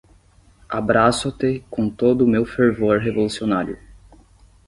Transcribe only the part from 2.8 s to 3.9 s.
revolucionário.